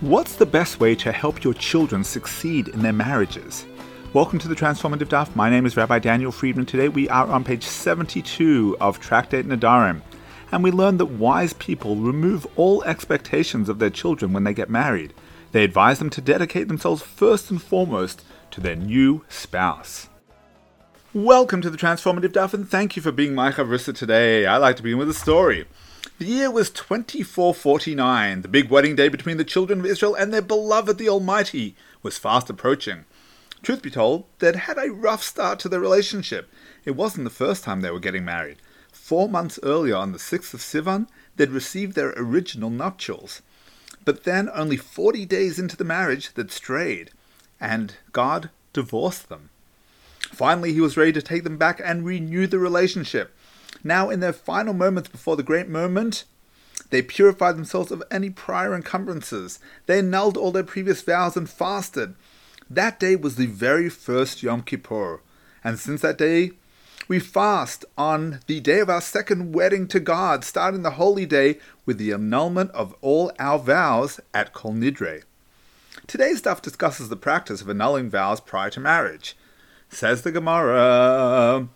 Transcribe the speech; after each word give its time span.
What's 0.00 0.36
the 0.36 0.46
best 0.46 0.78
way 0.78 0.94
to 0.94 1.10
help 1.10 1.42
your 1.42 1.54
children 1.54 2.04
succeed 2.04 2.68
in 2.68 2.82
their 2.82 2.92
marriages? 2.92 3.66
Welcome 4.12 4.38
to 4.38 4.46
the 4.46 4.54
Transformative 4.54 5.08
Daf. 5.08 5.34
My 5.34 5.50
name 5.50 5.66
is 5.66 5.76
Rabbi 5.76 5.98
Daniel 5.98 6.30
Friedman. 6.30 6.66
Today 6.66 6.88
we 6.88 7.08
are 7.08 7.26
on 7.26 7.42
page 7.42 7.64
72 7.64 8.76
of 8.80 9.00
Tractate 9.00 9.44
Nedarim, 9.46 10.02
and 10.52 10.62
we 10.62 10.70
learn 10.70 10.98
that 10.98 11.06
wise 11.06 11.52
people 11.54 11.96
remove 11.96 12.46
all 12.54 12.84
expectations 12.84 13.68
of 13.68 13.80
their 13.80 13.90
children 13.90 14.32
when 14.32 14.44
they 14.44 14.54
get 14.54 14.70
married. 14.70 15.14
They 15.50 15.64
advise 15.64 15.98
them 15.98 16.10
to 16.10 16.20
dedicate 16.20 16.68
themselves 16.68 17.02
first 17.02 17.50
and 17.50 17.60
foremost 17.60 18.24
to 18.52 18.60
their 18.60 18.76
new 18.76 19.24
spouse. 19.28 20.08
Welcome 21.12 21.60
to 21.62 21.70
the 21.70 21.76
Transformative 21.76 22.34
Daf, 22.34 22.54
and 22.54 22.70
thank 22.70 22.94
you 22.94 23.02
for 23.02 23.10
being 23.10 23.34
my 23.34 23.50
chavrusa 23.50 23.96
today. 23.96 24.46
I 24.46 24.58
like 24.58 24.76
to 24.76 24.84
begin 24.84 24.98
with 24.98 25.10
a 25.10 25.14
story. 25.14 25.66
The 26.18 26.24
year 26.24 26.50
was 26.50 26.68
2449. 26.70 28.42
The 28.42 28.48
big 28.48 28.70
wedding 28.70 28.96
day 28.96 29.08
between 29.08 29.36
the 29.36 29.44
children 29.44 29.78
of 29.78 29.86
Israel 29.86 30.16
and 30.16 30.34
their 30.34 30.42
beloved 30.42 30.98
the 30.98 31.08
Almighty 31.08 31.76
was 32.02 32.18
fast 32.18 32.50
approaching. 32.50 33.04
Truth 33.62 33.82
be 33.82 33.90
told, 33.90 34.24
they'd 34.40 34.56
had 34.56 34.78
a 34.78 34.90
rough 34.90 35.22
start 35.22 35.60
to 35.60 35.68
their 35.68 35.78
relationship. 35.78 36.52
It 36.84 36.96
wasn't 36.96 37.22
the 37.22 37.30
first 37.30 37.62
time 37.62 37.82
they 37.82 37.92
were 37.92 38.00
getting 38.00 38.24
married. 38.24 38.56
Four 38.90 39.28
months 39.28 39.60
earlier, 39.62 39.94
on 39.94 40.10
the 40.10 40.18
6th 40.18 40.54
of 40.54 40.60
Sivan, 40.60 41.06
they'd 41.36 41.50
received 41.50 41.94
their 41.94 42.12
original 42.16 42.68
nuptials. 42.68 43.40
But 44.04 44.24
then, 44.24 44.50
only 44.52 44.76
40 44.76 45.24
days 45.24 45.60
into 45.60 45.76
the 45.76 45.84
marriage, 45.84 46.34
they'd 46.34 46.50
strayed, 46.50 47.12
and 47.60 47.94
God 48.10 48.50
divorced 48.72 49.28
them. 49.28 49.50
Finally, 50.18 50.72
he 50.72 50.80
was 50.80 50.96
ready 50.96 51.12
to 51.12 51.22
take 51.22 51.44
them 51.44 51.58
back 51.58 51.80
and 51.82 52.04
renew 52.04 52.48
the 52.48 52.58
relationship. 52.58 53.36
Now, 53.84 54.10
in 54.10 54.20
their 54.20 54.32
final 54.32 54.74
moments 54.74 55.08
before 55.08 55.36
the 55.36 55.42
great 55.42 55.68
moment, 55.68 56.24
they 56.90 57.02
purified 57.02 57.56
themselves 57.56 57.90
of 57.90 58.02
any 58.10 58.30
prior 58.30 58.74
encumbrances. 58.74 59.58
They 59.86 59.98
annulled 59.98 60.36
all 60.36 60.52
their 60.52 60.62
previous 60.62 61.02
vows 61.02 61.36
and 61.36 61.48
fasted. 61.48 62.14
That 62.70 62.98
day 62.98 63.16
was 63.16 63.36
the 63.36 63.46
very 63.46 63.88
first 63.88 64.42
Yom 64.42 64.62
Kippur. 64.62 65.20
And 65.62 65.78
since 65.78 66.02
that 66.02 66.18
day, 66.18 66.52
we 67.08 67.18
fast 67.18 67.84
on 67.96 68.40
the 68.46 68.60
day 68.60 68.80
of 68.80 68.90
our 68.90 69.00
second 69.00 69.54
wedding 69.54 69.88
to 69.88 70.00
God, 70.00 70.44
starting 70.44 70.82
the 70.82 70.92
holy 70.92 71.24
day 71.24 71.58
with 71.86 71.98
the 71.98 72.12
annulment 72.12 72.70
of 72.72 72.94
all 73.00 73.32
our 73.38 73.58
vows 73.58 74.20
at 74.34 74.52
Kol 74.52 74.74
Nidre. 74.74 75.22
Today's 76.06 76.42
Daf 76.42 76.60
discusses 76.60 77.08
the 77.08 77.16
practice 77.16 77.62
of 77.62 77.68
annulling 77.68 78.10
vows 78.10 78.40
prior 78.40 78.70
to 78.70 78.80
marriage. 78.80 79.36
Says 79.88 80.22
the 80.22 80.32
Gemara. 80.32 81.68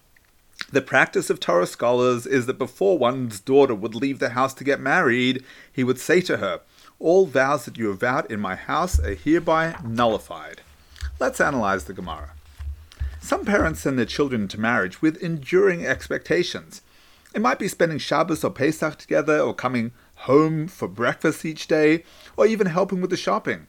The 0.70 0.82
practice 0.82 1.28
of 1.28 1.40
Torah 1.40 1.66
scholars 1.66 2.26
is 2.26 2.46
that 2.46 2.58
before 2.58 2.98
one's 2.98 3.40
daughter 3.40 3.74
would 3.74 3.94
leave 3.94 4.18
the 4.18 4.30
house 4.30 4.54
to 4.54 4.64
get 4.64 4.80
married, 4.80 5.44
he 5.72 5.84
would 5.84 5.98
say 5.98 6.20
to 6.22 6.38
her, 6.38 6.60
All 6.98 7.26
vows 7.26 7.64
that 7.64 7.76
you 7.76 7.88
have 7.88 8.00
vowed 8.00 8.30
in 8.30 8.40
my 8.40 8.54
house 8.54 8.98
are 8.98 9.14
hereby 9.14 9.76
nullified. 9.84 10.62
Let's 11.18 11.40
analyze 11.40 11.84
the 11.84 11.92
Gemara. 11.92 12.32
Some 13.20 13.44
parents 13.44 13.80
send 13.80 13.98
their 13.98 14.06
children 14.06 14.48
to 14.48 14.60
marriage 14.60 15.00
with 15.00 15.22
enduring 15.22 15.86
expectations. 15.86 16.82
It 17.34 17.40
might 17.40 17.58
be 17.58 17.68
spending 17.68 17.98
Shabbos 17.98 18.44
or 18.44 18.50
Pesach 18.50 18.96
together, 18.96 19.38
or 19.38 19.54
coming 19.54 19.92
home 20.14 20.68
for 20.68 20.88
breakfast 20.88 21.44
each 21.44 21.66
day, 21.66 22.04
or 22.36 22.46
even 22.46 22.66
helping 22.66 23.00
with 23.00 23.10
the 23.10 23.16
shopping. 23.16 23.68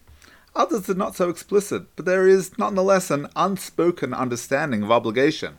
Others 0.56 0.90
are 0.90 0.96
not 0.96 1.16
so 1.16 1.30
explicit, 1.30 1.96
but 1.96 2.06
there 2.06 2.28
is 2.28 2.58
nonetheless 2.58 3.10
an 3.10 3.28
unspoken 3.36 4.14
understanding 4.14 4.84
of 4.84 4.92
obligation. 4.92 5.58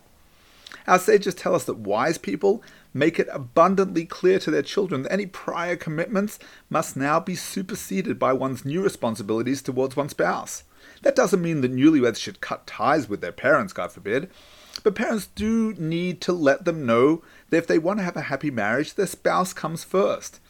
Our 0.87 0.99
sages 0.99 1.35
tell 1.35 1.55
us 1.55 1.65
that 1.65 1.79
wise 1.79 2.19
people 2.19 2.63
make 2.93 3.19
it 3.19 3.29
abundantly 3.33 4.05
clear 4.05 4.39
to 4.41 4.51
their 4.51 4.63
children 4.63 5.03
that 5.03 5.13
any 5.13 5.27
prior 5.27 5.77
commitments 5.77 6.39
must 6.69 6.97
now 6.97 7.21
be 7.21 7.35
superseded 7.35 8.19
by 8.19 8.33
one's 8.33 8.65
new 8.65 8.83
responsibilities 8.83 9.63
towards 9.63 9.97
one's 9.97 10.13
spouse. 10.13 10.65
That 11.03 11.17
doesn't 11.17 11.43
mean 11.43 11.63
that 11.63 11.75
newlyweds 11.75 12.19
should 12.19 12.41
cut 12.41 12.67
ties 12.67 13.09
with 13.09 13.21
their 13.21 13.33
parents, 13.33 13.73
God 13.73 13.93
forbid, 13.93 14.31
but 14.83 14.95
parents 14.95 15.29
do 15.35 15.75
need 15.75 16.21
to 16.23 16.33
let 16.33 16.65
them 16.65 16.85
know 16.85 17.23
that 17.51 17.57
if 17.57 17.67
they 17.67 17.79
want 17.79 18.01
to 18.01 18.05
have 18.05 18.17
a 18.17 18.23
happy 18.23 18.51
marriage, 18.51 18.95
their 18.95 19.07
spouse 19.07 19.53
comes 19.53 19.85
first. 19.85 20.41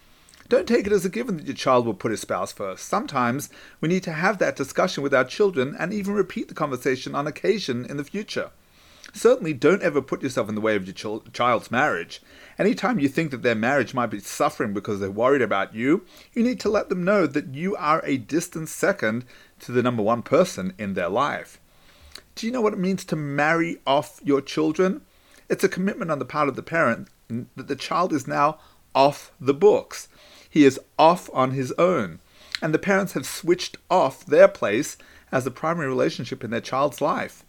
Don't 0.49 0.69
take 0.69 0.87
it 0.87 0.93
as 0.93 1.05
a 1.05 1.09
given 1.09 1.37
that 1.37 1.47
your 1.47 1.55
child 1.55 1.87
will 1.87 1.95
put 1.95 2.11
his 2.11 2.21
spouse 2.21 2.53
first. 2.53 2.87
Sometimes 2.87 3.49
we 3.81 3.89
need 3.89 4.03
to 4.03 4.13
have 4.13 4.39
that 4.39 4.57
discussion 4.57 5.03
with 5.03 5.15
our 5.15 5.25
children 5.25 5.75
and 5.79 5.93
even 5.93 6.13
repeat 6.15 6.49
the 6.49 6.55
conversation 6.55 7.15
on 7.15 7.27
occasion 7.27 7.87
in 7.87 7.97
the 7.97 8.05
future. 8.05 8.51
Certainly, 9.17 9.55
don't 9.55 9.83
ever 9.83 10.03
put 10.03 10.25
yourself 10.25 10.49
in 10.49 10.57
the 10.57 10.61
way 10.61 10.75
of 10.75 10.87
your 10.87 11.21
ch- 11.21 11.33
child's 11.33 11.71
marriage. 11.71 12.21
Anytime 12.59 12.99
you 12.99 13.09
think 13.09 13.31
that 13.31 13.43
their 13.43 13.55
marriage 13.55 13.95
might 13.95 14.11
be 14.11 14.19
suffering 14.19 14.75
because 14.75 14.99
they're 14.99 15.11
worried 15.11 15.41
about 15.41 15.73
you, 15.73 16.05
you 16.33 16.43
need 16.43 16.59
to 16.61 16.69
let 16.69 16.89
them 16.89 17.05
know 17.05 17.25
that 17.29 17.55
you 17.55 17.77
are 17.77 18.05
a 18.05 18.17
distant 18.17 18.69
second 18.69 19.25
to 19.61 19.71
the 19.71 19.85
number 19.85 20.03
one 20.03 20.23
person 20.23 20.75
in 20.79 20.95
their 20.95 21.09
life. 21.09 21.61
Do 22.35 22.45
you 22.45 22.53
know 22.53 22.61
what 22.61 22.73
it 22.73 22.79
means 22.81 23.05
to 23.05 23.17
marry 23.17 23.79
off 23.87 24.21
your 24.25 24.41
children? 24.41 25.03
It's 25.49 25.63
a 25.63 25.69
commitment 25.69 26.11
on 26.11 26.19
the 26.19 26.25
part 26.25 26.49
of 26.49 26.57
the 26.57 26.63
parent 26.63 27.07
that 27.29 27.69
the 27.69 27.77
child 27.77 28.13
is 28.13 28.27
now 28.27 28.59
off 28.97 29.31
the 29.41 29.55
books. 29.55 30.09
He 30.51 30.65
is 30.65 30.81
off 30.99 31.31
on 31.33 31.53
his 31.53 31.71
own. 31.79 32.19
And 32.61 32.75
the 32.75 32.81
parents 32.81 33.13
have 33.13 33.27
switched 33.27 33.77
off 33.89 34.27
their 34.27 34.49
place 34.49 34.97
as 35.31 35.45
the 35.45 35.53
primary 35.53 35.87
relationship 35.87 36.43
in 36.43 36.51
their 36.51 36.61
child's 36.61 37.01
life. 37.01 37.45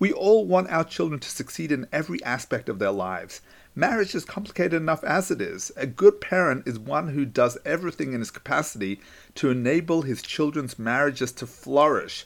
We 0.00 0.12
all 0.12 0.46
want 0.46 0.70
our 0.70 0.82
children 0.82 1.20
to 1.20 1.28
succeed 1.28 1.70
in 1.70 1.86
every 1.92 2.24
aspect 2.24 2.70
of 2.70 2.78
their 2.78 2.90
lives. 2.90 3.42
Marriage 3.74 4.14
is 4.14 4.24
complicated 4.24 4.72
enough 4.72 5.04
as 5.04 5.30
it 5.30 5.42
is. 5.42 5.70
A 5.76 5.86
good 5.86 6.22
parent 6.22 6.66
is 6.66 6.78
one 6.78 7.08
who 7.08 7.26
does 7.26 7.58
everything 7.66 8.14
in 8.14 8.20
his 8.20 8.30
capacity 8.30 8.98
to 9.34 9.50
enable 9.50 10.00
his 10.00 10.22
children's 10.22 10.78
marriages 10.78 11.32
to 11.32 11.46
flourish. 11.46 12.24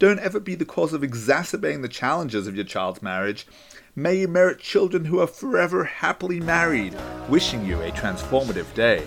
Don't 0.00 0.18
ever 0.18 0.40
be 0.40 0.56
the 0.56 0.64
cause 0.64 0.92
of 0.92 1.04
exacerbating 1.04 1.82
the 1.82 1.88
challenges 1.88 2.48
of 2.48 2.56
your 2.56 2.64
child's 2.64 3.00
marriage. 3.00 3.46
May 3.94 4.16
you 4.16 4.26
merit 4.26 4.58
children 4.58 5.04
who 5.04 5.20
are 5.20 5.28
forever 5.28 5.84
happily 5.84 6.40
married. 6.40 6.96
Wishing 7.28 7.64
you 7.64 7.80
a 7.80 7.92
transformative 7.92 8.74
day. 8.74 9.06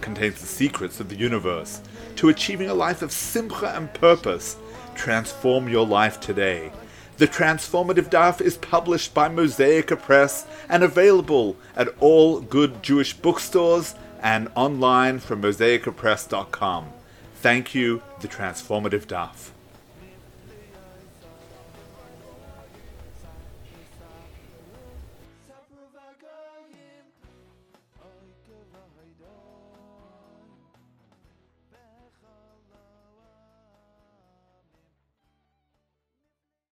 contains 0.00 0.40
the 0.40 0.46
secrets 0.46 1.00
of 1.00 1.08
the 1.08 1.16
universe. 1.16 1.80
To 2.16 2.28
achieving 2.28 2.68
a 2.68 2.74
life 2.74 3.02
of 3.02 3.12
simcha 3.12 3.74
and 3.76 3.92
purpose, 3.94 4.56
transform 4.94 5.68
your 5.68 5.86
life 5.86 6.20
today. 6.20 6.72
The 7.18 7.28
Transformative 7.28 8.08
Daf 8.08 8.40
is 8.40 8.56
published 8.56 9.12
by 9.12 9.28
Mosaica 9.28 10.00
Press 10.00 10.46
and 10.68 10.82
available 10.82 11.56
at 11.76 11.88
all 12.00 12.40
good 12.40 12.82
Jewish 12.82 13.12
bookstores 13.12 13.94
and 14.22 14.48
online 14.54 15.18
from 15.18 15.42
mosaicapress.com. 15.42 16.92
Thank 17.36 17.74
you, 17.74 18.02
The 18.20 18.28
Transformative 18.28 19.06
Daf. 19.06 19.50